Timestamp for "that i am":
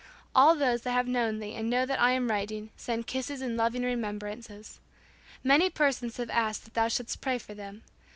1.85-2.31